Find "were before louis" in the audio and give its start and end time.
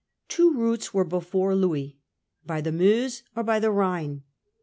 0.95-1.99